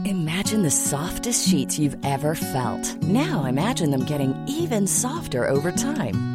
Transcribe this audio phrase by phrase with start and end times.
[0.03, 3.01] Imagine the softest sheets you've ever felt.
[3.03, 6.34] Now imagine them getting even softer over time.